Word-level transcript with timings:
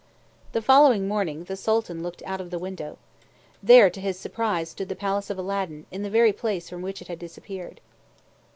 The 0.53 0.63
following 0.63 1.07
morning, 1.07 1.43
the 1.43 1.55
Sultan 1.55 2.01
looked 2.01 2.23
out 2.23 2.41
of 2.41 2.49
the 2.49 2.57
window. 2.57 2.97
There, 3.61 3.87
to 3.91 4.01
his 4.01 4.17
surprise, 4.17 4.69
stood 4.69 4.89
the 4.89 4.95
palace 4.95 5.29
of 5.29 5.37
Aladdin, 5.37 5.85
in 5.91 6.01
the 6.01 6.09
very 6.09 6.33
place 6.33 6.71
from 6.71 6.81
which 6.81 7.03
it 7.03 7.07
had 7.07 7.19
disappeared. 7.19 7.79